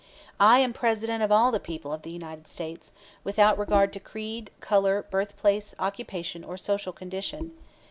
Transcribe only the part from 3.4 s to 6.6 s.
regard to creed, color, birthplace, occupation or